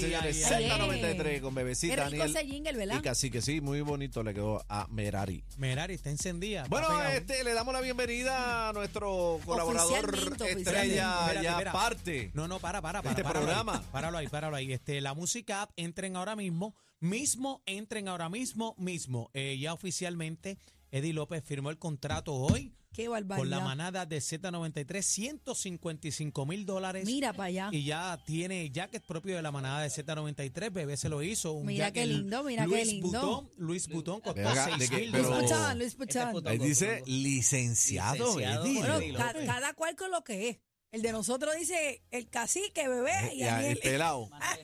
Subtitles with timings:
[0.00, 0.90] Señores, señores, ay, ay.
[1.18, 2.36] Z93 con Qué bebecita rico Daniel.
[2.36, 3.02] ese jingle, Y ¿verdad?
[3.02, 5.44] casi que sí, muy bonito le quedó a Merari.
[5.56, 6.66] Merari está encendida.
[6.68, 11.00] Bueno, este, le damos la bienvenida a nuestro colaborador Oficialmente, estrella, oficialmente.
[11.28, 11.72] Espérate, ya espera.
[11.72, 12.30] parte.
[12.34, 13.10] No, no, para, para, para.
[13.10, 13.74] Este páralo programa.
[13.78, 14.72] Ahí, páralo ahí, páralo ahí.
[14.72, 16.74] Este, la música app, entren ahora mismo.
[17.00, 19.30] Mismo, entren ahora mismo, mismo.
[19.32, 20.58] Eh, ya oficialmente,
[20.90, 23.36] Eddie López firmó el contrato hoy Qué barbaridad.
[23.38, 27.04] con la manada de Z93, 155 mil dólares.
[27.04, 27.68] Mira para allá.
[27.72, 30.72] Y ya tiene jacket propio de la manada de Z93.
[30.72, 31.52] Bebé se lo hizo.
[31.52, 33.08] Un Mira qué lindo, mira qué Luis lindo.
[33.08, 35.76] Butón, Luis Butón costó Ve acá, 6 de que- mil Luis dólares.
[35.76, 36.32] Luis Este Puchán.
[36.32, 38.64] puto- Ahí dice licenciado, Licenciado.
[38.64, 38.78] Eddie.
[39.12, 40.58] Bueno, ca- cada cual con lo que es.
[40.90, 43.12] El de nosotros dice el cacique, bebé.
[43.34, 44.26] Y Ya, Daniel- este lado.
[44.30, 44.57] Manadero, manadero.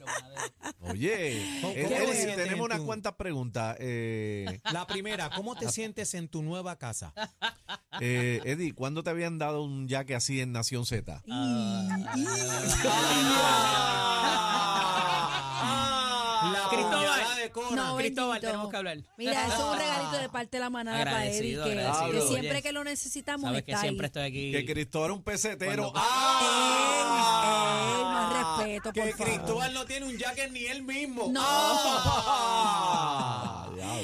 [0.90, 3.76] Oye, ¿Cómo- eh, sientes tenemos en unas cuantas preguntas.
[3.80, 7.12] Eh, La primera, ¿cómo te sientes en tu nueva casa?
[8.00, 11.22] eh, Eddie, ¿cuándo te habían dado un jaque así en Nación Z?
[17.52, 17.76] Cora.
[17.76, 18.98] No, Cristóbal, tenemos que hablar.
[19.16, 22.72] Mira, eso es un regalito de parte de la manada para Eddie, que, siempre que
[22.72, 24.08] lo necesitamos Sabes que siempre ahí.
[24.08, 24.52] estoy aquí.
[24.52, 25.92] Que Cristóbal era un pesetero.
[25.92, 26.93] Cuando- ¡Ah!
[28.74, 29.26] Respeto, por Que favor.
[29.26, 31.28] Cristóbal no tiene un jacket ni él mismo.
[31.30, 31.40] No.
[31.42, 33.43] ¡Ah!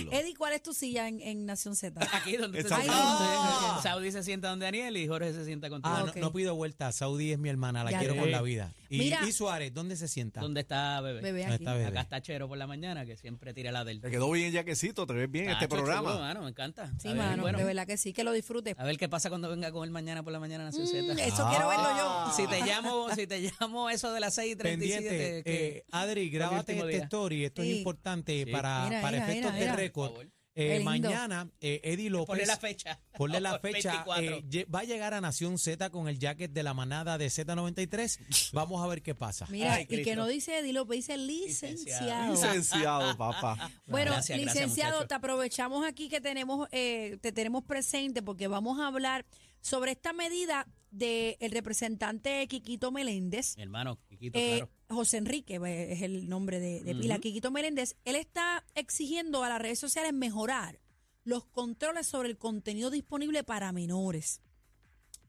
[0.03, 0.19] Diablo.
[0.21, 2.01] Eddie, ¿cuál es tu silla en, en Nación Z?
[2.13, 2.85] Aquí donde sienta.
[2.89, 3.81] Ah.
[3.83, 5.95] Saudi se sienta donde Daniel y Jorge se sienta contigo.
[5.95, 6.17] Ah, ok.
[6.17, 6.93] no, no pido vuelta.
[6.93, 8.73] Saudi es mi hermana, la Ya quiero con la vida.
[8.89, 9.21] Y, Mira.
[9.27, 10.41] y Suárez, ¿dónde se sienta?
[10.41, 11.21] ¿Dónde está bebé?
[11.21, 11.65] Bebé ¿Dónde aquí.
[11.65, 11.87] está bebé?
[11.87, 14.01] Acá está Chero por la mañana, que siempre tira la del.
[14.01, 16.09] Te quedó bien jaquecito, te ves bien este programa.
[16.11, 16.91] chulo, mano, me encanta.
[17.01, 18.75] Sí, ver, mano, bueno, de verdad que sí, que lo disfrutes.
[18.79, 21.25] A ver qué pasa cuando venga con él mañana por la mañana Nación Mm, Z.
[21.25, 22.09] eso quiero verlo yo.
[22.09, 22.33] Ah.
[22.35, 25.01] Si te llamo, si te llamo eso de las 6 y 37.
[25.09, 25.43] Pendiente.
[25.45, 27.05] que- Eh, Adri, grábate este día.
[27.05, 27.45] story.
[27.45, 27.71] Esto Sí.
[27.71, 28.51] es importante Sí.
[28.51, 29.90] para, Mira, para mira, efectos mira, de.
[29.91, 30.27] Récord.
[30.55, 32.27] Eh, mañana, eh, Eddie López.
[32.27, 33.01] Ponle la fecha.
[33.17, 34.05] Ponle la fecha.
[34.05, 34.25] 24.
[34.51, 38.19] eh, va a llegar a Nación Z con el jacket de la manada de Z93.
[38.53, 39.47] Vamos a ver qué pasa.
[39.49, 42.33] Mira, Ay, y que no dice Eddie López, dice licenciado.
[42.33, 43.71] Licenciado, papá.
[43.87, 48.89] Bueno, Gracias, licenciado, te aprovechamos aquí que tenemos, eh, te tenemos presente porque vamos a
[48.89, 49.25] hablar
[49.61, 53.57] sobre esta medida del representante Quiquito Meléndez.
[53.57, 54.71] Mi hermano, Quiquito, Eh, claro.
[54.89, 57.15] José Enrique eh, es el nombre de, de pila.
[57.15, 57.23] Ujú.
[57.23, 60.81] Quiquito Meléndez, él está exigiendo a las redes sociales mejorar
[61.23, 64.41] los controles sobre el contenido disponible para menores.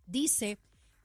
[0.06, 0.58] Dice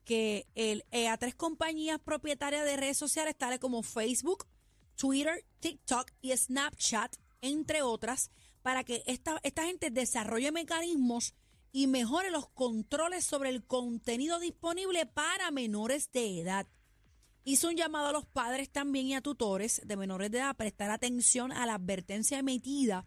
[0.04, 4.46] que el, eh, a tres compañías propietarias de redes sociales, tales como Facebook,
[4.94, 8.30] Twitter, TikTok y Snapchat, entre otras,
[8.62, 11.34] para que esta, esta gente desarrolle mecanismos
[11.76, 16.66] y mejore los controles sobre el contenido disponible para menores de edad.
[17.44, 20.54] Hizo un llamado a los padres también y a tutores de menores de edad a
[20.54, 23.04] prestar atención a la advertencia emitida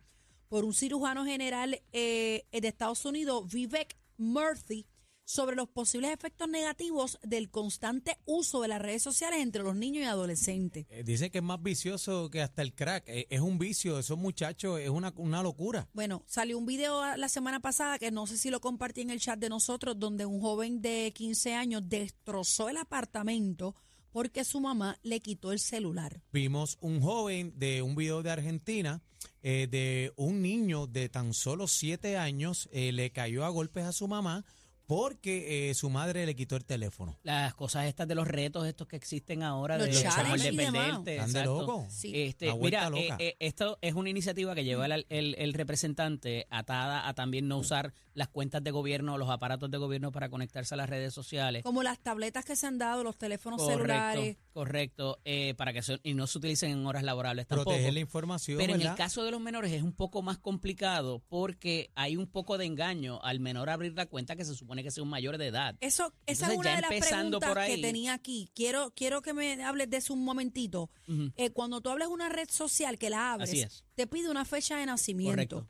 [0.50, 4.86] por un cirujano general eh, de Estados Unidos, Vivek Murthy,
[5.30, 10.04] sobre los posibles efectos negativos del constante uso de las redes sociales entre los niños
[10.04, 10.88] y adolescentes.
[10.90, 13.04] Eh, Dice que es más vicioso que hasta el crack.
[13.06, 15.88] Eh, es un vicio, esos muchachos, es una, una locura.
[15.94, 19.20] Bueno, salió un video la semana pasada que no sé si lo compartí en el
[19.20, 23.76] chat de nosotros, donde un joven de 15 años destrozó el apartamento
[24.12, 26.24] porque su mamá le quitó el celular.
[26.34, 29.04] Vimos un joven de un video de Argentina,
[29.44, 33.92] eh, de un niño de tan solo siete años, eh, le cayó a golpes a
[33.92, 34.44] su mamá
[34.90, 37.16] porque eh, su madre le quitó el teléfono.
[37.22, 40.18] Las cosas estas de los retos estos que existen ahora Los de demás.
[40.48, 41.14] independientes.
[41.20, 41.86] Están de loco.
[41.92, 42.12] Sí.
[42.24, 43.18] Este, mira, eh, loca.
[43.20, 47.60] eh, esto es una iniciativa que lleva el, el- el representante atada a también no
[47.60, 51.14] usar las cuentas de gobierno o los aparatos de gobierno para conectarse a las redes
[51.14, 51.62] sociales.
[51.64, 54.38] Como las tabletas que se han dado, los teléfonos celulares.
[54.60, 57.70] Correcto, eh, para que se- y no se utilicen en horas laborables tampoco.
[57.70, 61.24] Proteger la información, Pero en el caso de los menores es un poco más complicado
[61.30, 64.92] porque hay un poco de engaño al menor abrir la cuenta que se supone que
[64.92, 65.78] sea un mayor de edad.
[65.80, 68.52] Eso, esa Entonces, es una de las preguntas por que tenía aquí.
[68.54, 70.90] Quiero, quiero que me hables de eso un momentito.
[71.38, 74.76] Eh, cuando tú hablas de una red social que la abres, te pide una fecha
[74.78, 75.32] de nacimiento.
[75.32, 75.68] Correcto.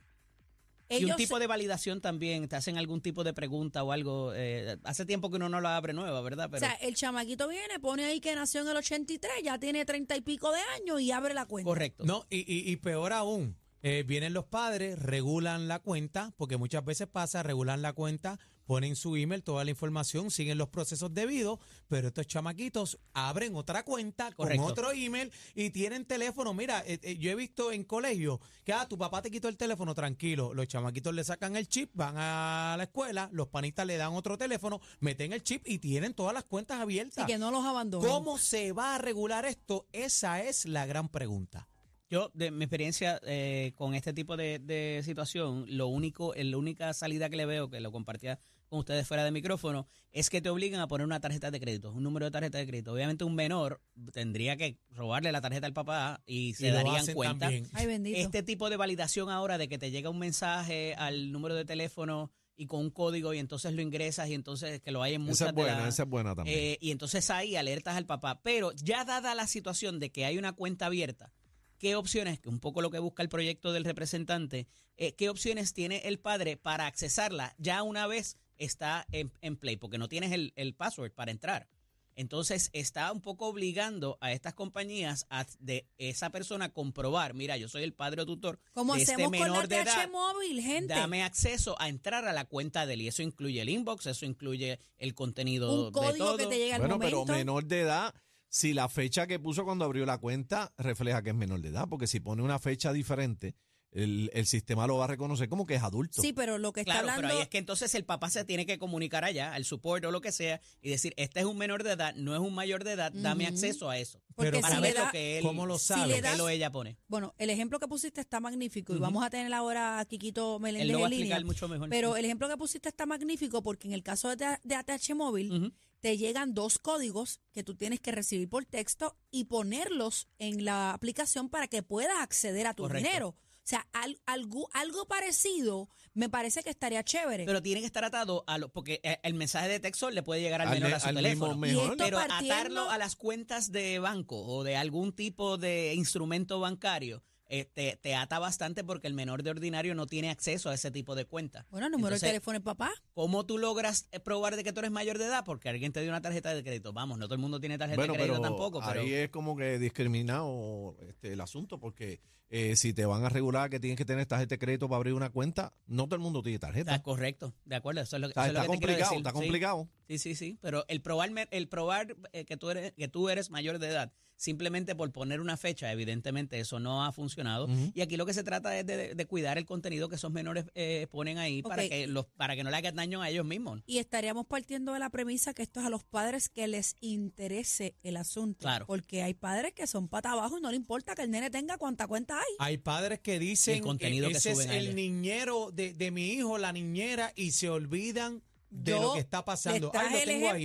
[0.98, 4.32] Y un tipo de validación también, te hacen algún tipo de pregunta o algo.
[4.34, 6.52] eh, hace tiempo que uno no la abre nueva, ¿verdad?
[6.52, 10.16] O sea, el chamaquito viene, pone ahí que nació en el 83, ya tiene treinta
[10.16, 11.68] y pico de años y abre la cuenta.
[11.68, 12.04] correcto.
[12.04, 16.84] No, y, y- y peor aún, eh, vienen los padres, regulan la cuenta, porque muchas
[16.84, 18.38] veces pasa, regulan la cuenta,
[18.70, 21.58] ponen su email, toda la información, siguen los procesos debidos,
[21.88, 24.62] pero estos chamaquitos abren otra cuenta Correcto.
[24.62, 26.54] con otro email y tienen teléfono.
[26.54, 29.56] Mira, eh, eh, yo he visto en colegio que ah, tu papá te quitó el
[29.56, 33.96] teléfono, tranquilo, los chamaquitos le sacan el chip, van a la escuela, los panistas le
[33.96, 37.24] dan otro teléfono, meten el chip y tienen todas las cuentas abiertas.
[37.24, 38.08] Así que no los abandonen.
[38.08, 39.88] ¿Cómo se va a regular esto?
[39.90, 41.66] Esa es la gran pregunta.
[42.08, 46.94] Yo, de mi experiencia eh, con este tipo de, de situación, lo único, la única
[46.94, 48.38] salida que le veo, que lo compartía
[48.70, 51.92] con ustedes fuera de micrófono, es que te obligan a poner una tarjeta de crédito,
[51.92, 52.92] un número de tarjeta de crédito.
[52.92, 53.82] Obviamente un menor
[54.12, 57.48] tendría que robarle la tarjeta al papá y se Y darían cuenta.
[57.72, 58.16] Ay, bendito.
[58.18, 62.30] Este tipo de validación ahora de que te llega un mensaje al número de teléfono
[62.56, 65.40] y con un código y entonces lo ingresas y entonces que lo hay en muchas
[65.40, 66.56] Esa es de buena, esa es buena también.
[66.58, 68.40] eh, y entonces ahí alertas al papá.
[68.42, 71.32] Pero ya dada la situación de que hay una cuenta abierta,
[71.78, 75.72] ¿qué opciones, que un poco lo que busca el proyecto del representante, eh, qué opciones
[75.72, 79.76] tiene el padre para accesarla ya una vez está en, en play?
[79.76, 81.68] Porque no tienes el, el password para entrar.
[82.16, 87.68] Entonces está un poco obligando a estas compañías a de esa persona comprobar, mira, yo
[87.68, 90.10] soy el padre o tutor Como de este hacemos con la menor de edad.
[90.10, 90.92] móvil, gente.
[90.92, 93.02] Dame acceso a entrar a la cuenta de él.
[93.02, 96.36] Y eso incluye el inbox, eso incluye el contenido un código de todo.
[96.36, 97.24] que te llega al bueno, momento.
[97.24, 98.14] pero menor de edad,
[98.48, 101.88] si la fecha que puso cuando abrió la cuenta refleja que es menor de edad,
[101.88, 103.54] porque si pone una fecha diferente,
[103.92, 106.22] el, el sistema lo va a reconocer como que es adulto.
[106.22, 107.22] Sí, pero lo que está Claro, hablando...
[107.22, 110.10] pero ahí es que entonces el papá se tiene que comunicar allá, al support o
[110.12, 112.84] lo que sea, y decir, este es un menor de edad, no es un mayor
[112.84, 114.20] de edad, dame acceso a eso.
[114.36, 116.14] Porque Pero para si ver da- lo que él, ¿Cómo lo si sabe?
[116.14, 116.96] que das- él o ella pone.
[117.08, 120.86] Bueno, el ejemplo que pusiste está magnífico y vamos a tener ahora a Quiquito Meléndez
[120.86, 121.24] Él lo va a en línea.
[121.36, 121.88] explicar mucho mejor.
[121.90, 125.74] Pero el ejemplo que pusiste está magnífico porque en el caso de, de ATH móvil
[125.98, 130.92] te llegan dos códigos que tú tienes que recibir por texto y ponerlos en la
[130.94, 133.06] aplicación para que puedas acceder a tu Correcto.
[133.08, 133.36] dinero.
[133.62, 137.44] O sea, al- algo, algo parecido me parece que estaría chévere.
[137.44, 140.40] Pero tiene que estar atado a lo, porque eh, el mensaje de texto le puede
[140.40, 141.54] llegar al, Al menor me- a su al teléfono.
[141.56, 146.58] mismo Pero partiendo- atarlo a las cuentas de banco o de algún tipo de instrumento
[146.58, 150.74] bancario eh, te, te ata bastante porque el menor de ordinario no tiene acceso a
[150.74, 151.66] ese tipo de cuentas.
[151.70, 152.90] bueno, el número Entonces, de teléfono del papá.
[153.12, 155.44] ¿Cómo tú logras eh, probar de que tú eres mayor de edad?
[155.44, 156.92] Porque alguien te dio una tarjeta de crédito.
[156.92, 159.28] Vamos, no todo el mundo tiene tarjeta Bueno, de crédito pero tampoco, pero ahí es
[159.30, 162.20] como que discriminado este, el asunto, porque
[162.50, 165.14] eh, si te van a regular que tienes que tener tarjeta de crédito para abrir
[165.14, 166.92] una cuenta, no todo el mundo tiene tarjeta.
[166.92, 168.84] está correcto, de acuerdo, eso es lo, O sea, eso es lo está que te
[168.86, 169.18] quiero complicado, decir.
[169.18, 169.34] está Sí.
[169.36, 169.88] complicado.
[170.08, 173.50] Sí, sí, sí, pero el probar, el probar eh, que, tú eres, que tú eres
[173.50, 177.68] mayor de edad, simplemente por poner una fecha, evidentemente eso no ha funcionado.
[177.94, 180.64] Y aquí lo que se trata es de, de cuidar el contenido que esos menores
[180.74, 183.82] eh, ponen ahí para, que los, para que no le hagan daño a ellos mismos.
[183.86, 187.94] Y estaríamos partiendo de la premisa que esto es a los padres que les interese
[188.02, 188.60] el asunto.
[188.60, 188.86] Claro.
[188.86, 191.76] Porque hay padres que son pata abajo y no le importa que el nene tenga
[191.76, 192.54] cuánta cuenta hay.
[192.60, 194.94] Hay padres que dicen El contenido "E- que ese es suben a el ellos".
[194.94, 199.44] niñero de, de mi hijo, la niñera, y se olvidan de Yo lo que está
[199.44, 199.88] pasando.
[199.88, 200.64] Les traje Ay, lo el tengo ahí.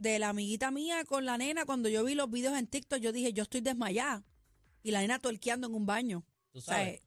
[0.00, 1.64] De la amiguita mía con la nena.
[1.66, 4.24] Cuando yo vi los videos en TikTok, yo dije, yo estoy desmayada.
[4.82, 6.24] Y la nena torqueando en un baño.
[6.52, 7.02] Tú O sea, sabes.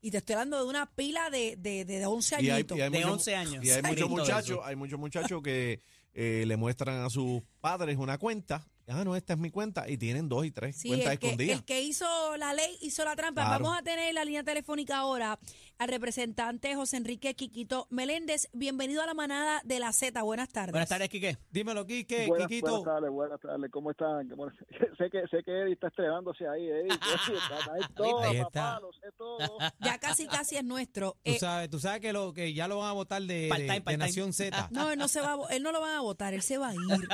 [0.00, 2.78] y te estoy hablando de una pila de, de, de 11 Y hay, añitos.
[2.78, 3.64] y hay De muchos- 11 años.
[3.64, 5.80] Y hay muchos muchachos, hay muchos muchachos que
[6.14, 8.66] eh, le muestran a sus padres una cuenta.
[8.86, 9.88] Ah, no, esta es mi cuenta.
[9.88, 11.58] Y tienen dos y tres Sí, cuentas el que, escondidas.
[11.58, 13.42] el que hizo la ley hizo la trampa.
[13.42, 13.64] Claro.
[13.64, 15.38] Vamos a tener en la línea telefónica ahora
[15.80, 18.50] al representante José Enrique Quiquito Meléndez.
[18.52, 20.22] Bienvenido a la manada de la Z.
[20.22, 20.72] Buenas tardes.
[20.72, 21.38] Buenas tardes, Quique.
[21.50, 22.66] Dímelo, Quique, buenas, Quiquito.
[22.68, 24.28] buenas tardes, buenas tardes, ¿cómo están?
[24.28, 24.50] ¿Cómo-
[24.98, 26.88] sé que sé que Eddie está estrenándose ahí, Eddie.
[27.40, 28.46] Está ahí todo, Ahí papá,
[28.76, 28.80] está.
[28.80, 29.38] lo sé todo.
[29.80, 31.12] Ya casi, casi es nuestro.
[31.24, 33.48] Tú Eh, sabes, tú sabes que, lo, que ya lo van a votar de,
[33.86, 33.96] de-.
[33.96, 34.68] Nación Z.
[34.72, 36.58] no, él no se va, a vo- él no lo van a votar, él se
[36.58, 37.08] va a ir.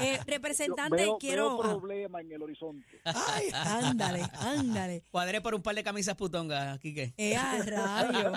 [0.00, 1.58] Eh, representante, veo, quiero.
[1.58, 2.84] veo problema en el horizonte.
[3.04, 5.04] ay, ándale, ándale.
[5.12, 7.11] Cuadré por un par de camisas putongas, Quique.
[7.16, 8.32] Eh, a rayo.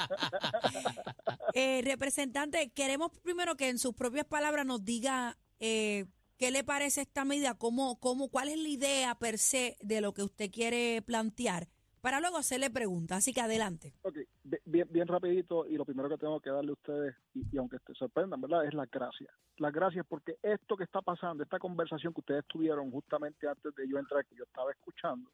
[1.54, 6.06] Eh, representante, queremos primero que en sus propias palabras nos diga eh,
[6.38, 10.13] qué le parece esta medida, cómo, cómo, cuál es la idea per se de lo
[10.13, 11.68] que usted quiere plantear,
[12.01, 13.19] para luego hacerle preguntas.
[13.19, 13.94] Así que adelante.
[14.04, 17.44] Ok, bi- bien, bien rapidito, y lo primero que tengo que darle a ustedes, y,
[17.52, 18.66] y aunque te sorprendan, ¿verdad?
[18.66, 19.30] Es las gracias.
[19.57, 23.88] Las gracias porque esto que está pasando, esta conversación que ustedes tuvieron justamente antes de
[23.88, 25.31] yo entrar, que yo estaba escuchando,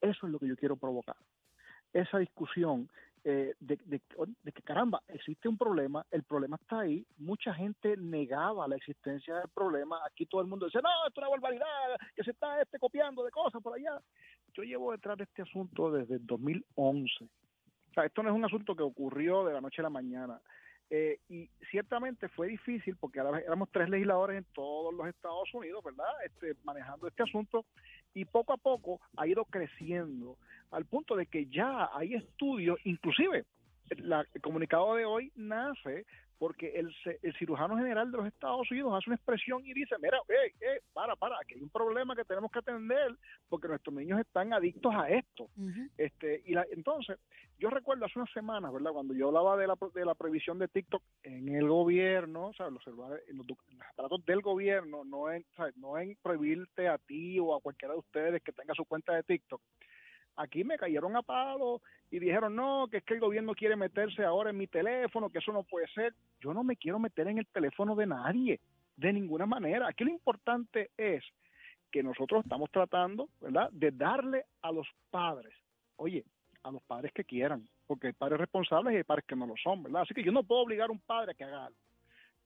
[0.00, 1.16] eso es lo que yo quiero provocar.
[1.94, 2.90] Esa discusión
[3.26, 8.76] eh, de, que, caramba, existe un problema, el problema está ahí, mucha gente negaba la
[8.76, 12.32] existencia del problema, aquí todo el mundo dice, no, esto es una barbaridad, que se
[12.32, 13.98] está este copiando de cosas por allá.
[14.52, 17.24] Yo llevo detrás de este asunto desde el 2011.
[17.24, 20.38] O sea, esto no es un asunto que ocurrió de la noche a la mañana.
[20.90, 26.12] Eh, y ciertamente fue difícil porque éramos tres legisladores en todos los Estados Unidos, ¿verdad?
[26.26, 27.64] Este, manejando este asunto
[28.14, 30.36] y poco a poco ha ido creciendo
[30.70, 33.44] al punto de que ya hay estudios, inclusive
[33.98, 36.06] la- el comunicado de hoy nace
[36.38, 36.92] porque el,
[37.22, 40.80] el cirujano general de los Estados Unidos hace una expresión y dice, mira, eh, eh,
[40.92, 43.14] para, para, aquí hay un problema que tenemos que atender
[43.48, 45.48] porque nuestros niños están adictos a esto.
[45.96, 47.18] Este, y la, entonces,
[47.58, 48.92] yo recuerdo hace unas semanas, ¿verdad?
[48.92, 52.68] Cuando yo hablaba de la, de la prohibición de TikTok en el gobierno, o sea,
[52.68, 53.46] los los,
[53.92, 55.44] aparatos del gobierno, no en,
[55.76, 59.22] no en prohibirte a ti o a cualquiera de ustedes que tenga su cuenta de
[59.22, 59.60] TikTok.
[60.36, 61.80] aquí me cayeron a palo
[62.10, 65.38] y dijeron, no, que es que el gobierno quiere meterse ahora en mi teléfono, que
[65.38, 66.12] eso no puede ser.
[66.40, 68.60] Yo no me quiero meter en el teléfono de nadie,
[68.96, 69.88] de ninguna manera.
[69.88, 71.24] Aquí lo importante es
[71.90, 75.54] que nosotros estamos tratando, ¿verdad?, de darle a los padres,
[75.96, 76.24] oye,
[76.64, 79.54] a los padres que quieran, porque hay padres responsables y hay padres que no lo
[79.56, 80.02] son, ¿verdad?
[80.02, 81.78] Así que yo no puedo obligar a un padre a que haga algo.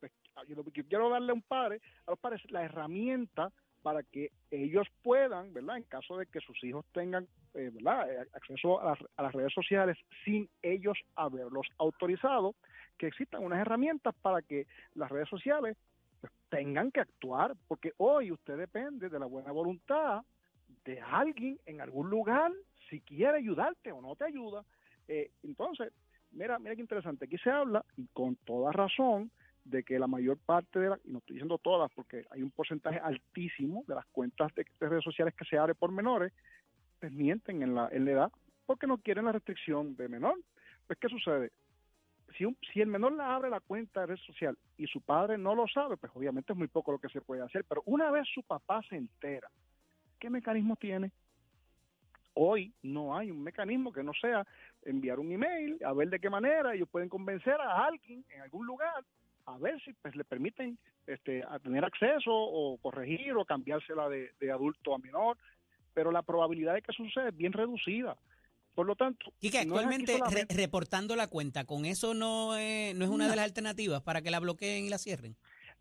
[0.01, 0.13] Pues,
[0.47, 3.51] yo lo que quiero darle a un padre, a los padres, la herramienta
[3.83, 5.79] para que ellos puedan, ¿verdad?
[5.79, 8.11] En caso de que sus hijos tengan, eh, ¿verdad?
[8.11, 12.55] Eh, acceso a las, a las redes sociales sin ellos haberlos autorizado,
[12.99, 15.77] que existan unas herramientas para que las redes sociales
[16.21, 20.23] pues, tengan que actuar, porque hoy usted depende de la buena voluntad
[20.85, 22.53] de alguien en algún lugar,
[22.89, 24.65] si quiere ayudarte o no te ayuda.
[25.07, 25.93] Eh, entonces,
[26.33, 29.31] mira, mira qué interesante, aquí se habla, y con toda razón,
[29.65, 32.51] de que la mayor parte de las, y no estoy diciendo todas, porque hay un
[32.51, 36.33] porcentaje altísimo de las cuentas de, de redes sociales que se abren por menores,
[37.01, 38.33] pues mienten en la, en la edad
[38.69, 40.35] porque no quieren la restricción de menor.
[40.87, 41.53] Pues, ¿qué sucede?
[42.37, 45.39] Si, un, si el menor la abre la cuenta de red social y su padre
[45.39, 47.65] no lo sabe, pues obviamente es muy poco lo que se puede hacer.
[47.65, 49.49] Pero una vez su papá se entera,
[50.21, 51.13] ¿qué mecanismo tiene?
[52.41, 54.47] Hoy no hay un mecanismo que no sea
[54.85, 58.65] enviar un email, a ver de qué manera ellos pueden convencer a alguien en algún
[58.65, 59.05] lugar
[59.47, 64.31] a ver si pues le permiten este a tener acceso o corregir o cambiársela de,
[64.39, 65.37] de adulto a menor,
[65.95, 68.17] pero la probabilidad de que suceda es bien reducida.
[68.75, 73.05] Por lo tanto, es aquí actualmente re- reportando la cuenta, ¿con eso no es, no
[73.05, 73.31] es una No.
[73.31, 75.35] de las alternativas para que la bloqueen y la cierren?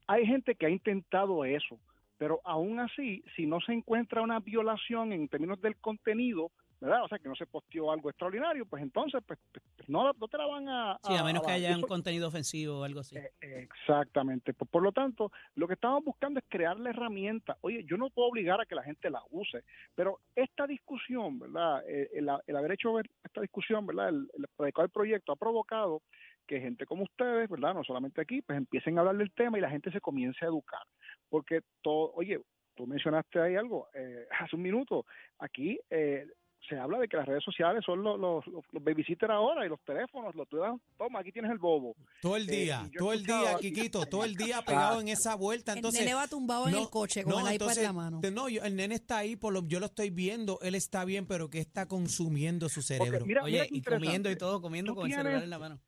[0.08, 1.78] hay gente que ha intentado eso,
[2.18, 7.04] pero aún así, si no se encuentra una violación en términos del contenido, ¿verdad?
[7.04, 10.38] O sea, que no se posteó algo extraordinario, pues entonces, pues, pues, no, no te
[10.38, 10.98] la van a...
[11.04, 13.18] Sí, a menos que haya un contenido ofensivo o algo así.
[13.18, 14.54] Eh, Exactamente.
[14.54, 17.58] Por, por lo tanto, lo que estamos buscando es crear la herramienta.
[17.62, 19.64] Oye, yo no puedo obligar a que la gente la use,
[19.96, 21.84] pero esta discusión, ¿verdad?
[21.88, 24.10] Eh, el, el haber hecho ver- esta discusión, ¿verdad?
[24.10, 26.02] El, el del proyecto ha provocado
[26.46, 27.74] que gente como ustedes, ¿verdad?
[27.74, 30.48] No solamente aquí, pues empiecen a hablar del tema y la gente se comience a
[30.48, 30.82] educar.
[31.30, 32.40] Porque todo, oye,
[32.76, 35.06] tú mencionaste ahí algo eh, hace un minuto,
[35.40, 36.26] aquí eh,
[36.68, 39.80] se habla de que las redes sociales son los, los, los, babysitters ahora y los
[39.82, 41.96] teléfonos, los tú das, toma, aquí tienes el bobo.
[42.22, 45.72] Todo el Eh, día, todo el día, Quiquito, todo el día pegado en esa vuelta.
[45.72, 47.94] el Entonces, nene va tumbado en el coche con no, el iPad entonces, en la
[47.94, 48.20] mano.
[48.22, 51.06] te- No, yo- el nene está ahí, por lo, yo lo estoy viendo, él está
[51.06, 53.26] bien, pero que está consumiendo su cerebro.
[53.26, 55.80] mira, mira Oye, qué y comiendo y todo, comiendo con el celular en la mano.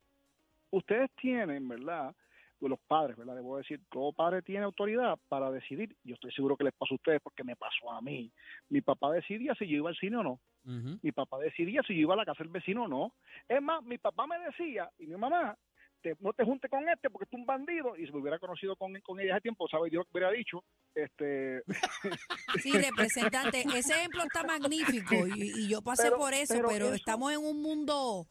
[0.70, 2.14] ustedes tienen, ¿verdad?
[2.60, 3.34] Los padres, ¿verdad?
[3.36, 5.96] Debo decir, todo padre tiene autoridad para decidir.
[6.04, 8.30] Yo estoy seguro que les pasó a ustedes porque me pasó a mí.
[8.68, 10.40] Mi papá decidía si yo iba al cine o no.
[11.02, 13.14] Mi papá decidía si yo iba a la casa del vecino o no.
[13.48, 15.56] Es más, mi papá me decía, y mi mamá,
[16.02, 17.96] te- no te juntes con este porque es un bandido.
[17.96, 20.62] Y si me hubiera conocido con, con ella hace tiempo, ¿sabe Dios hubiera dicho?
[20.94, 21.62] Este,
[22.62, 26.86] Sí, representante, ese ejemplo está magnífico y, y yo pasé Pero- por eso, pero pero,
[26.86, 28.26] eso- estamos en un mundo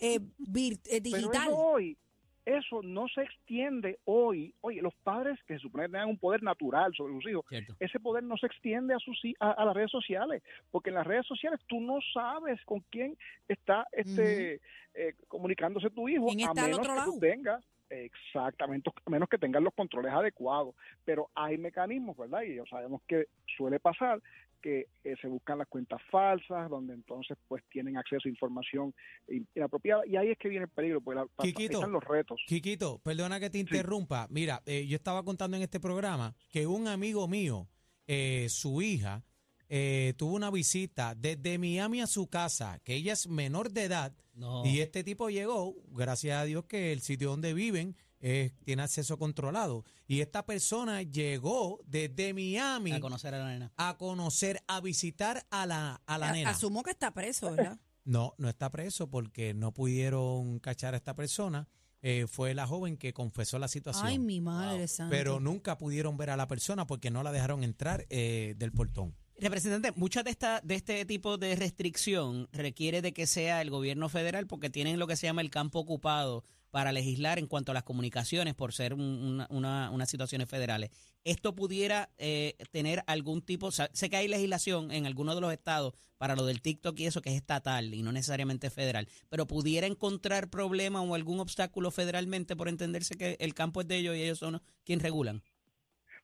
[0.00, 1.48] eh, vir- eh, Pero digital.
[1.48, 1.98] eso hoy,
[2.44, 4.54] eso no se extiende hoy.
[4.60, 7.74] Oye, los padres que se supone que tengan un poder natural sobre sus hijos, Cierto.
[7.80, 11.06] ese poder no se extiende a, sus, a, a las redes sociales, porque en las
[11.06, 13.16] redes sociales tú no sabes con quién
[13.48, 14.60] está este
[14.94, 19.38] eh, comunicándose tu hijo, ¿Quién a está menos que tú tengas exactamente, a menos que
[19.38, 20.74] tengas los controles adecuados,
[21.04, 22.42] pero hay mecanismos, ¿verdad?
[22.42, 23.26] Y sabemos que
[23.56, 24.20] suele pasar
[24.62, 28.94] que eh, se buscan las cuentas falsas, donde entonces pues tienen acceso a información
[29.28, 31.78] in- inapropiada, y ahí es que viene el peligro, porque la, Quiquito.
[31.78, 32.40] están los retos.
[32.46, 34.26] Quiquito, perdona que te interrumpa.
[34.30, 37.68] Mira, eh, yo estaba contando en este programa que un amigo mío,
[38.06, 39.22] eh, su hija,
[39.68, 44.12] eh, tuvo una visita desde Miami a su casa, que ella es menor de edad,
[44.34, 44.64] No.
[44.66, 49.18] y este tipo llegó, gracias a Dios que el sitio donde viven eh, tiene acceso
[49.18, 49.84] controlado.
[50.06, 53.72] Y esta persona llegó desde Miami a conocer a la nena.
[53.76, 56.50] a conocer, a visitar a la, a la A- nena.
[56.50, 57.78] Asumo que está preso, ¿verdad?
[58.06, 61.68] No, no está preso porque no pudieron cachar a esta persona.
[62.02, 64.06] Eh, fue la joven que confesó la situación.
[64.06, 65.10] Ay, mi madre santa.
[65.10, 69.14] pero nunca pudieron ver a la persona porque no la dejaron entrar eh, del portón.
[69.36, 74.08] Representante, muchas de esta, de este tipo de restricción requiere de que sea el gobierno
[74.08, 77.74] federal porque tienen lo que se llama el campo ocupado para legislar en cuanto a
[77.74, 80.90] las comunicaciones por ser un- una, una- unas situaciones federales.
[81.24, 85.94] ¿Esto pudiera eh, tener algún tipo, sé que hay legislación en algunos de los estados
[86.16, 89.86] para lo del TikTok y eso que es estatal y no necesariamente federal, pero pudiera
[89.86, 94.22] encontrar problema o algún obstáculo federalmente por entenderse que el campo es de ellos y
[94.22, 95.42] ellos son quienes regulan?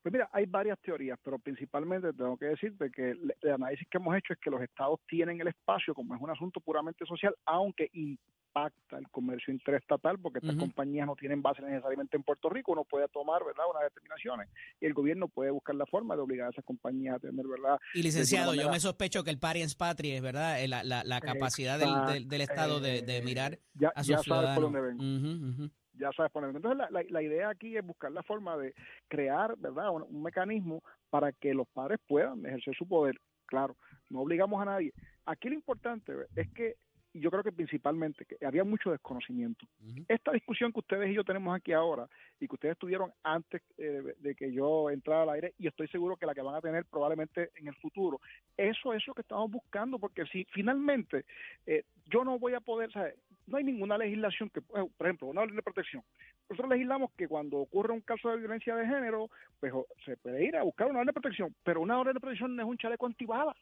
[0.02, 3.99] Pues mira, hay varias teorías, pero principalmente tengo que decirte que el, el análisis que
[3.99, 7.35] hemos hecho es que los estados tienen el espacio, como es un asunto puramente social,
[7.45, 12.73] aunque impacta el comercio interestatal porque estas compañías no tienen base necesariamente en Puerto Rico,
[12.73, 14.49] uno puede tomar, ¿verdad?, unas determinaciones
[14.80, 17.76] y el gobierno puede buscar la forma de obligar a esas compañías a tener, ¿verdad?,
[17.92, 21.21] Y licenciado, yo me sospecho que el pariens patria es verdad, Eh, la, la, la
[21.23, 24.62] capacidad del, del, del Estado de, de Eh, mirar ya, a sus ya sabes por
[24.62, 24.73] ciudadanos.
[24.73, 24.97] dónde ven.
[24.97, 25.71] Ujú, ujú.
[26.00, 26.54] Ya sabes poner.
[26.54, 28.75] Entonces, la, la, la idea aquí es buscar la forma de
[29.09, 33.21] crear, ¿verdad?, un, un mecanismo para que los padres puedan ejercer su poder.
[33.47, 33.76] Claro,
[34.09, 34.92] no obligamos a nadie.
[35.26, 36.76] Aquí lo importante es que
[37.12, 39.66] yo creo que principalmente que había mucho desconocimiento.
[40.07, 42.07] Esta discusión que ustedes y yo tenemos aquí ahora
[42.38, 46.16] y que ustedes tuvieron antes eh, de que yo entrara al aire y estoy seguro
[46.16, 48.21] que la que van a tener probablemente en el futuro,
[48.57, 51.25] eso es lo que estamos buscando porque si finalmente
[51.66, 53.16] eh, yo no voy a poder, ¿sabes?
[53.50, 56.02] No hay ninguna legislación que, eh, por ejemplo, una ley de protección.
[56.49, 59.73] Nosotros legislamos que cuando ocurre un caso de violencia de género, pues
[60.04, 62.62] se puede ir a buscar una orden de protección, pero una orden de protección no
[62.62, 63.57] es un chaleco antibalas.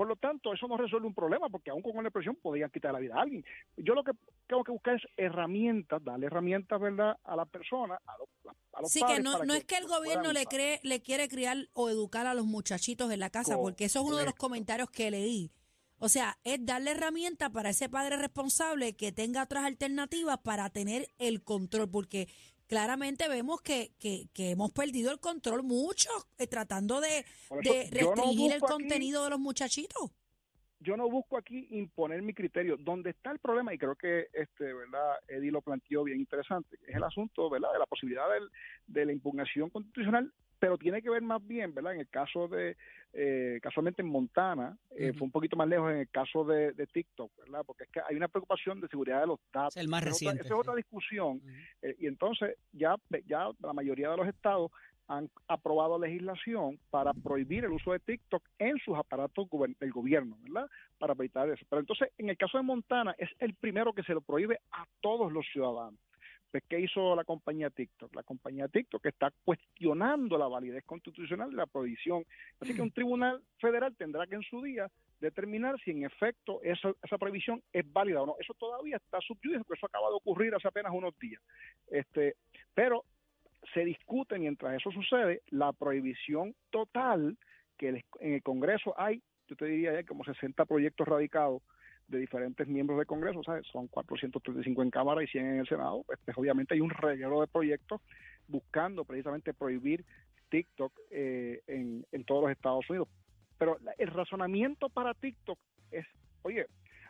[0.00, 2.90] Por lo tanto, eso no resuelve un problema, porque aún con una presión podrían quitar
[2.90, 3.44] la vida a alguien.
[3.76, 4.12] Yo lo que
[4.46, 8.90] tengo que buscar es herramientas, darle herramientas, ¿verdad?, a la persona, a los, a los
[8.90, 11.90] Sí, padres que no, no es que el gobierno le cree, le quiere criar o
[11.90, 15.10] educar a los muchachitos en la casa, porque eso es uno de los comentarios que
[15.10, 15.50] leí.
[16.02, 21.08] O sea, es darle herramientas para ese padre responsable que tenga otras alternativas para tener
[21.18, 22.26] el control, porque
[22.66, 28.52] claramente vemos que, que, que hemos perdido el control mucho eh, tratando de, no restringir
[28.52, 30.10] el aquí- contenido de los muchachitos.
[30.82, 32.78] yo no busco aquí imponer mi criterio.
[32.78, 35.16] Donde está el problema, y creo que este, ¿verdad?
[35.28, 37.72] Eddie lo planteó bien interesante, es el asunto ¿verdad?
[37.74, 38.50] de la posibilidad del-
[38.86, 41.94] de la impugnación constitucional, pero tiene que ver más bien, ¿verdad?
[41.94, 42.76] En el caso de,
[43.14, 46.86] eh, casualmente en Montana, eh, fue un poquito más lejos en el caso de, de
[46.86, 47.62] TikTok, ¿verdad?
[47.66, 49.74] Porque es que hay una preocupación de seguridad de los datos.
[49.74, 51.40] Es el más reciente, Esa es otra discusión.
[51.80, 52.94] Eh, y entonces ya,
[53.26, 54.70] ya la mayoría de los estados
[55.08, 59.48] han aprobado legislación para prohibir el uso de TikTok en sus aparatos
[59.80, 60.70] del gobierno, ¿verdad?
[60.98, 61.64] Para evitar eso.
[61.68, 64.84] Pero entonces, en el caso de Montana, es el primero que se lo prohíbe a
[65.00, 65.98] todos los ciudadanos.
[66.50, 68.14] Pues, ¿qué hizo la compañía TikTok?
[68.14, 72.24] La compañía TikTok está cuestionando la validez constitucional de la prohibición.
[72.60, 74.90] Así que un tribunal federal tendrá que en su día
[75.20, 78.36] determinar si en efecto esa, esa prohibición es válida o no.
[78.40, 81.40] Eso todavía está subyudice, porque eso acaba de ocurrir hace apenas unos días.
[81.86, 82.34] Este,
[82.74, 83.04] pero
[83.72, 87.36] se discute mientras eso sucede la prohibición total
[87.76, 87.88] que
[88.20, 91.62] en el Congreso hay, yo te diría ya como 60 proyectos radicados
[92.10, 93.66] de diferentes miembros del Congreso, ¿sabes?
[93.72, 97.46] son 435 en Cámara y 100 en el Senado, pues, obviamente hay un reguero de
[97.46, 98.00] proyectos
[98.48, 100.04] buscando precisamente prohibir
[100.50, 103.08] TikTok eh, en, en todos los Estados Unidos.
[103.58, 105.58] Pero la- el razonamiento para TikTok
[105.92, 106.04] es,
[106.42, 106.66] oye,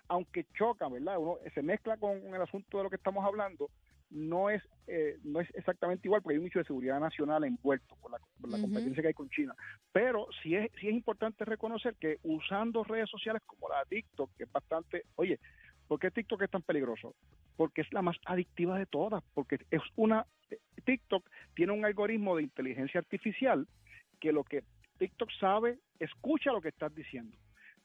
[0.09, 1.19] aunque choca, ¿verdad?
[1.19, 3.71] Uno se mezcla con el asunto de lo que estamos hablando,
[4.11, 8.11] no es eh, no es exactamente igual porque hay mucho de seguridad nacional envuelto por
[8.11, 8.67] la, por la Ujú.
[8.67, 9.55] competencia que hay con China.
[9.93, 14.33] Pero sí es, sí es importante reconocer que usando redes sociales como la de TikTok,
[14.37, 15.39] que es bastante, oye,
[15.87, 17.15] ¿por qué TikTok es tan peligroso?
[17.57, 20.27] Porque es la más adictiva de todas, porque es una,
[20.85, 23.69] TikTok tiene un algoritmo de inteligencia artificial
[24.19, 24.65] que lo que
[24.99, 27.37] TikTok sabe, escucha lo que estás diciendo.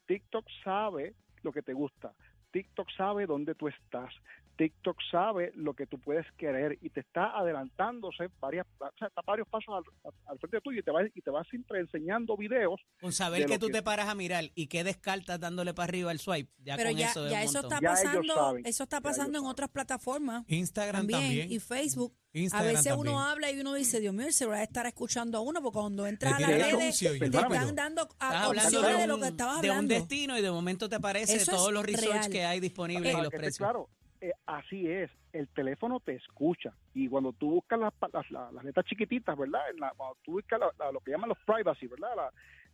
[0.07, 2.13] TikTok sabe lo que te gusta.
[2.55, 4.09] TikTok sabe dónde tú estás.
[4.57, 9.21] TikTok sabe lo que tú puedes querer y te está adelantándose varias, o sea, está
[9.25, 12.79] varios pasos al, al frente tuyo y te va y te va siempre enseñando videos.
[13.01, 15.89] Con saber de que tú que- te paras a mirar y que descartas dándole para
[15.89, 17.73] arriba el swipe, ya Pero con ya, eso es ya un eso montón.
[17.73, 19.51] está pasando, saben, eso está pasando en saben.
[19.51, 21.51] otras plataformas Instagram también, también.
[21.51, 22.15] y Facebook.
[22.41, 23.13] Instagram a veces también.
[23.15, 26.05] uno habla y uno dice, Dios mío, el celular estará escuchando a uno, porque cuando
[26.07, 29.69] entras a las redes te están dando hablando opciones de de lo que estabas de
[29.69, 29.93] un hablando.
[29.95, 32.29] destino y de momento te aparece Eso todos los research real.
[32.29, 33.57] que hay disponibles y los que esté precios.
[33.57, 33.89] claro,
[34.21, 38.53] eh, así es, el teléfono te escucha y cuando tú buscas las, pa- las, las-
[38.53, 39.61] las letras chiquititas, ¿verdad?
[39.71, 42.09] En la- cuando tú buscas la- la- lo que llaman los privacy, ¿verdad?
[42.15, 42.31] La-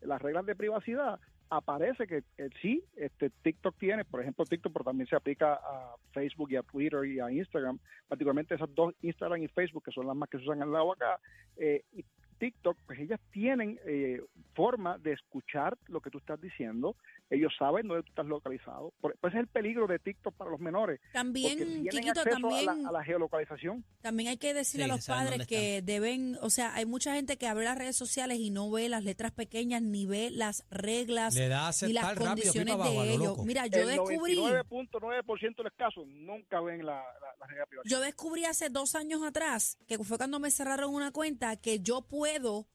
[0.07, 1.19] las reglas de privacidad,
[1.51, 5.95] aparece que eh, sí, este TikTok tiene, por ejemplo, TikTok, pero también se aplica a
[6.13, 10.07] Facebook y a Twitter y a Instagram, particularmente esas dos, Instagram y Facebook, que son
[10.07, 11.19] las más que se usan al lado acá,
[11.57, 12.05] eh, y
[12.39, 14.19] TikTok, pues ellas tienen eh,
[14.55, 16.95] forma de escuchar lo que tú estás diciendo,
[17.31, 20.59] ellos saben dónde tú estás localizado, por, pues es el peligro de TikTok para los
[20.59, 23.83] menores, También, acceso también, a, la, a la geolocalización.
[24.01, 27.37] también hay que decirle Sí, a los padres que deben, o sea, hay mucha gente
[27.37, 31.33] que abre las redes sociales y no ve las letras pequeñas, ni ve las reglas,
[31.35, 33.37] Le da a ni las rápido, condiciones de lo ellos.
[33.45, 34.35] Mira, yo el descubrí...
[34.37, 37.65] 99.9% de los casos nunca ven la, la, la regla.
[37.85, 42.01] Yo descubrí hace dos años atrás, que fue cuando me cerraron una cuenta, que yo
[42.01, 42.67] puedo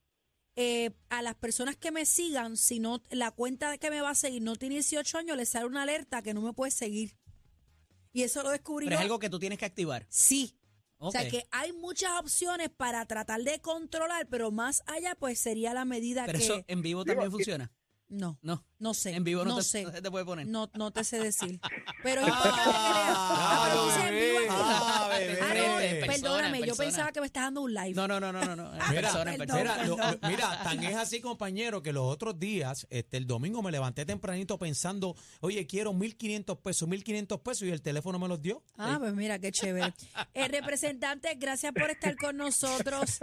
[0.57, 4.14] eh, a las personas que me sigan, si no la cuenta que me va a
[4.14, 7.16] seguir no tiene 18 años, le sale una alerta que no me puede seguir.
[8.12, 10.07] Y eso lo descubrí Pero es algo que tú tienes que activar.
[10.09, 10.59] Sí.
[10.99, 15.75] O sea que hay muchas opciones para tratar de controlar, pero más allá pues sería
[15.75, 16.45] la medida Pero que...
[16.45, 17.71] eso en vivo también funciona.
[18.09, 18.64] No, No.
[18.79, 19.11] no sé.
[19.16, 19.83] En vivo no, no te, sé.
[19.85, 20.47] no se te puede poner.
[20.47, 21.59] No, no te sé decir.
[22.05, 23.16] Pero es importante que leas.
[23.19, 25.37] Ah, bebé.
[25.37, 27.95] no, persona, perdóname, yo pensaba que me estás dando un live.
[27.95, 28.73] No, no, no, no, no.
[28.77, 29.61] En Mira, persona, en persona.
[29.62, 30.19] Mira, lo- perdón.
[30.23, 34.05] lo- mira, tan es así, compañero, que los otros días, este, el domingo me levanté
[34.07, 38.62] tempranito pensando, oye, quiero 1.500 pesos, 1.500 pesos, y el teléfono me los dio.
[38.79, 39.92] Ah, pues mira, qué chévere.
[40.35, 43.19] Eh, representante, gracias por estar con nosotros.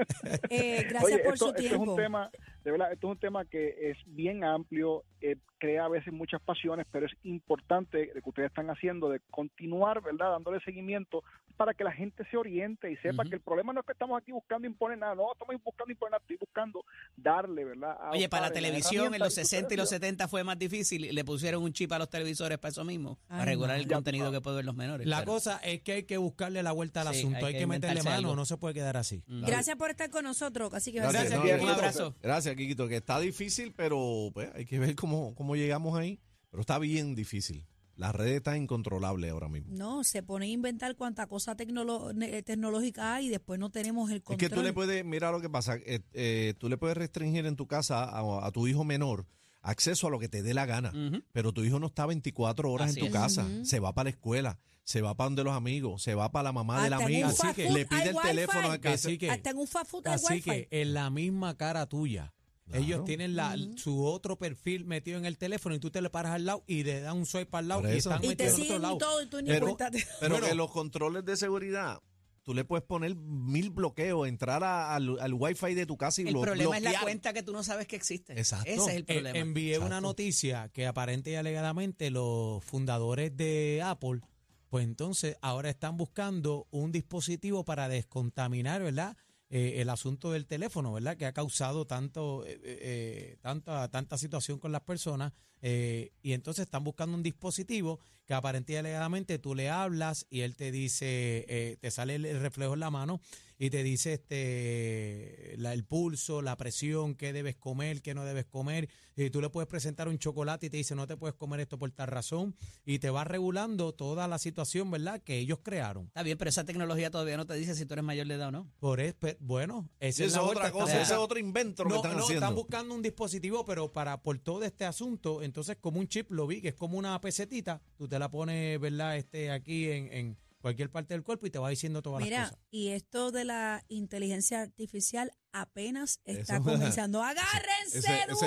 [0.50, 1.84] Eh, gracias Oye, por esto, su esto tiempo.
[1.84, 2.32] es un tema,
[2.64, 6.42] de verdad, esto es un tema que es bien amplio, eh, crea a veces muchas
[6.42, 11.24] pasiones, pero es importante lo que ustedes están haciendo de continuar, ¿verdad?, dándole seguimiento
[11.56, 14.20] para que la gente se oriente y sepa que el problema no es que estamos
[14.22, 16.84] aquí buscando imponer nada, no estamos buscando imponer nada, estoy buscando
[17.16, 17.96] darle, ¿verdad?
[18.02, 20.58] a Oye, para la televisión en los que 60 y los ustedes 70 fue más
[20.58, 23.88] difícil le pusieron un chip a los televisores para eso mismo, Ay, para regular el
[23.88, 25.06] contenido que pueden ver los menores.
[25.08, 27.54] La pero- cosa es que hay que buscarle la vuelta al Sí, asunto, hay hay,
[27.54, 28.36] que que, meterle mano, algo.
[28.36, 29.24] no se puede quedar así.
[29.28, 30.74] Gracias por estar con nosotros.
[30.74, 31.64] Así que Gracias, Gracias, no.
[31.64, 32.16] Un abrazo.
[32.22, 36.20] Gracias, Kikito, que está difícil, pero pues hay que ver cómo, cómo llegamos ahí.
[36.50, 37.66] Pero está bien difícil.
[37.96, 39.70] Las redes están incontrolables ahora mismo.
[39.76, 44.10] No, se pone a inventar cuánta cosa tecnolo- ne- tecnológica hay y después no tenemos
[44.10, 44.50] el Es control.
[44.50, 47.56] que tú le puedes, mira lo que pasa, eh, eh, tú le puedes restringir en
[47.56, 49.28] tu casa a, a tu hijo menor
[49.62, 50.92] acceso a lo que te dé la gana,
[51.32, 53.14] pero tu hijo no está 24 horas Así en tu es.
[53.14, 56.44] casa, se va para la escuela, se va para donde los amigos, se va para
[56.44, 58.28] la mamá del Hasta en amigo, le pide el wifi.
[58.28, 60.42] teléfono a que Así que, Hasta en un fast food así wifi.
[60.50, 62.33] que en la misma cara tuya.
[62.66, 62.84] Claro.
[62.84, 66.32] Ellos tienen la, su otro perfil metido en el teléfono y tú te le paras
[66.34, 68.80] al lado y le das un swipe al lado y están y metidos en otro
[68.80, 68.98] lado.
[68.98, 69.76] todo y tú ni Pero-
[70.20, 70.48] Pero Bueno.
[70.48, 72.00] que los controles de seguridad,
[72.42, 76.28] tú le puedes poner mil bloqueos, entrar a- al, al wifi de tu casa y
[76.28, 78.32] El problema es la cuenta que tú no sabes que existe.
[78.34, 78.70] Exacto.
[78.72, 79.38] Ese es el Eh, problema.
[79.40, 84.22] envié una noticia que aparente y alegadamente los fundadores de Apple,
[84.70, 89.16] pues entonces ahora están buscando un dispositivo para descontaminar, ¿verdad?
[89.56, 91.16] Eh, el asunto del teléfono, ¿verdad?
[91.16, 95.32] Que ha causado tanto, eh, eh, tanta, tanta situación con las personas.
[95.62, 100.42] eh, y entonces están buscando un dispositivo que aparente y alegadamente tú le hablas y
[100.42, 103.20] él te dice, eh, te sale el, reflejo en la mano
[103.60, 108.46] y te dice este la- el pulso, la presión, qué debes comer, qué no debes
[108.46, 108.90] comer.
[109.16, 111.78] Y tú le puedes presentar un chocolate y te dice no te puedes comer esto
[111.78, 112.56] por tal razón.
[112.86, 115.22] Y te va regulando toda la situación, ¿verdad?
[115.22, 116.08] Que ellos crearon.
[116.08, 118.48] Está bien, pero esa tecnología todavía no te dice si tú eres mayor de edad
[118.48, 118.72] o no.
[118.80, 121.94] Por es, pe- bueno, esa es, la otra cosa, ese es otro invento lo que
[121.94, 122.46] no, están no, haciendo.
[122.46, 126.48] están buscando un dispositivo, pero para por todo este asunto, entonces como un chip lo
[126.48, 129.18] vi, que es como una pesetita, tú te la pones, ¿verdad?
[129.18, 132.44] Este aquí en, en cualquier parte del cuerpo y te va diciendo todas las Mira,
[132.46, 132.60] cosas.
[132.72, 137.24] y esto de la inteligencia artificial apenas está Eso- comenzando.
[137.24, 138.44] ¡Agárrense ese- duro!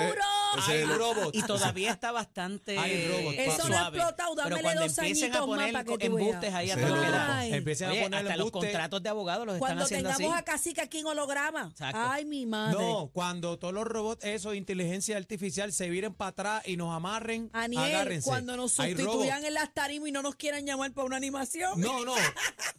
[0.57, 1.29] ese Hay es el- robots.
[1.33, 3.97] Y todavía está bastante Hay robots, eh, Eso no ha suave.
[3.97, 6.75] explotado, dámele pero cuando dos empiecen a añitos más poner para que embustes ahí a
[6.79, 7.55] todo que.
[7.57, 10.41] Empiecen Oye, a poner hasta los contratos de abogados los Cuando están haciendo tengamos así.
[10.41, 11.69] a Cacique aquí en holograma.
[11.71, 11.99] Exacto.
[11.99, 12.77] Ay, mi madre.
[12.77, 17.49] No, cuando todos los robots, eso, inteligencia artificial, se viren para atrás y nos amarren,
[17.53, 18.27] Aniel, agárrense.
[18.29, 21.79] cuando nos sustituyan en las tarimas y no nos quieran llamar para una animación.
[21.79, 22.15] No, no,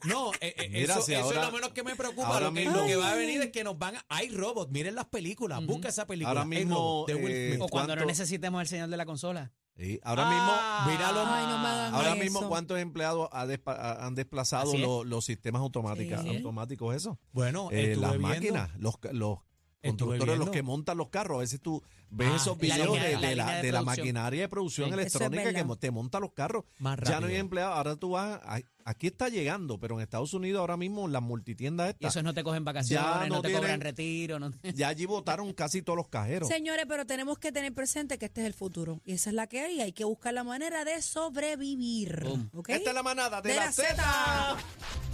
[0.05, 2.29] no, eh, eh, Mira, eso, si eso ahora- es lo menos que me preocupa.
[2.29, 4.05] ahora Lo que, lo que va a venir es que nos van a...
[4.19, 6.31] Hay robots, miren las películas, busca esa película.
[6.31, 7.63] Ahora Hay mismo, robots de Will eh, Smith.
[7.63, 8.07] O cuando no ¿Cuánto?
[8.09, 9.53] necesitemos el señor de la consola.
[9.77, 11.21] Sí, ahora Ah, mismo, míralo.
[11.25, 12.17] Ay, no me hagan ahora eso.
[12.25, 14.83] mismo, ¿cuántos empleados ha despa- ha- han desplazado Así es.
[14.83, 16.37] los, los sistemas automáticos, Sí.
[16.37, 17.17] automáticos eso?
[17.33, 19.39] Bueno, Eh, estuve las viendo- máquinas, los, los
[19.81, 20.51] constructores, los viendo.
[20.51, 21.37] que montan los carros.
[21.37, 23.63] A veces tú ves Ah, esos la videos línea- de, la de línea la, de
[23.63, 23.85] de la producción.
[24.05, 24.95] maquinaria de producción Sí.
[24.95, 25.67] Eso es electrónica que verdad.
[25.67, 26.65] mo- te monta los carros.
[26.81, 27.39] Más Ya no hay rápido.
[27.41, 27.77] empleados.
[27.77, 31.89] Ahora tú vas, a- aquí está llegando, pero en Estados Unidos ahora mismo las multitiendas
[31.89, 34.39] Y estas, esos no te cogen vacaciones, Ya no, no te tienen- cobran retiro.
[34.39, 36.49] No, ya allí votaron casi todos los cajeros.
[36.49, 39.01] Señores, pero tenemos que tener presente que este es el futuro.
[39.05, 39.81] Y esa es la que hay.
[39.81, 42.25] Hay que buscar la manera de sobrevivir.
[42.25, 42.51] Boom.
[42.55, 42.69] ¿ok?
[42.71, 44.57] Esta es la manada de, De la, la Z.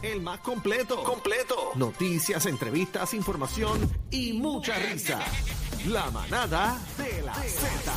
[0.02, 1.02] El más completo.
[1.02, 1.54] Completo.
[1.76, 5.20] Noticias, entrevistas, información y mucha risa.
[5.86, 7.92] La manada de la Z.